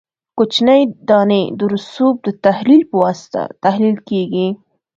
کوچنۍ 0.37 0.81
دانې 1.07 1.43
د 1.57 1.59
رسوب 1.73 2.15
د 2.25 2.27
تحلیل 2.45 2.81
په 2.89 2.95
واسطه 3.03 3.41
تحلیل 3.63 3.97
کیږي 4.09 4.47